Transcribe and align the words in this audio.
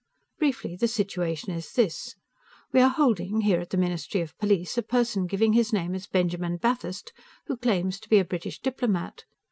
Briefly, 0.39 0.75
the 0.75 0.87
situation 0.87 1.53
is 1.53 1.73
this: 1.73 2.15
We 2.71 2.81
are 2.81 2.89
holding, 2.89 3.41
here 3.41 3.59
at 3.59 3.69
the 3.69 3.77
Ministry 3.77 4.21
of 4.21 4.35
Police, 4.39 4.75
a 4.75 4.81
person 4.81 5.27
giving 5.27 5.53
his 5.53 5.71
name 5.71 5.93
as 5.93 6.07
Benjamin 6.07 6.57
Bathurst, 6.57 7.13
who 7.45 7.55
claims 7.55 7.99
to 7.99 8.09
be 8.09 8.17
a 8.17 8.25
British 8.25 8.57
diplomat. 8.59 9.25